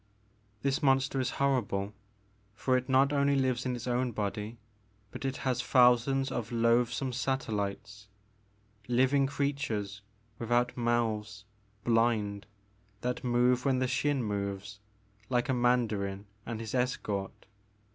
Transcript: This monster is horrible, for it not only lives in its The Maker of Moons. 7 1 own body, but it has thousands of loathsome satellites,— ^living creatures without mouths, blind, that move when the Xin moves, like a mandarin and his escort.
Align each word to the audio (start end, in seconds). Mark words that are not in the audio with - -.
This 0.63 0.81
monster 0.81 1.19
is 1.19 1.29
horrible, 1.37 1.93
for 2.55 2.75
it 2.75 2.89
not 2.89 3.13
only 3.13 3.35
lives 3.35 3.67
in 3.67 3.75
its 3.75 3.85
The 3.85 3.91
Maker 3.91 3.99
of 3.99 4.05
Moons. 4.05 4.13
7 4.15 4.23
1 4.23 4.25
own 4.25 4.29
body, 4.33 4.57
but 5.11 5.25
it 5.25 5.37
has 5.37 5.61
thousands 5.61 6.31
of 6.31 6.51
loathsome 6.51 7.13
satellites,— 7.13 8.07
^living 8.89 9.27
creatures 9.27 10.01
without 10.39 10.75
mouths, 10.75 11.45
blind, 11.83 12.47
that 13.01 13.23
move 13.23 13.63
when 13.63 13.77
the 13.77 13.85
Xin 13.85 14.23
moves, 14.23 14.79
like 15.29 15.49
a 15.49 15.53
mandarin 15.53 16.25
and 16.47 16.59
his 16.61 16.73
escort. 16.73 17.45